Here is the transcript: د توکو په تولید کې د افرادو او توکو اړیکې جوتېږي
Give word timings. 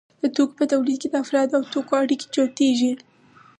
د 0.21 0.23
توکو 0.35 0.53
په 0.59 0.65
تولید 0.71 0.97
کې 1.01 1.09
د 1.11 1.15
افرادو 1.23 1.53
او 1.57 1.63
توکو 1.73 1.93
اړیکې 2.03 2.27
جوتېږي 2.35 2.91